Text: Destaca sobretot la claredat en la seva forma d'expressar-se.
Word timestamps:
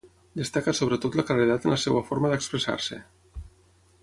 Destaca 0.39 0.73
sobretot 0.77 1.17
la 1.19 1.25
claredat 1.29 1.67
en 1.69 1.75
la 1.75 1.79
seva 1.83 2.03
forma 2.11 2.33
d'expressar-se. 2.35 3.03